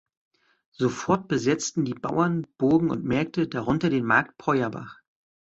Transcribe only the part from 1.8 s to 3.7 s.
die Bauern Burgen und Märkte,